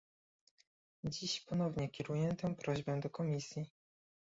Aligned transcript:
Dziś 1.03 1.41
ponownie 1.41 1.89
kieruję 1.89 2.35
tę 2.35 2.55
prośbę 2.55 2.99
do 2.99 3.09
Komisji 3.09 3.65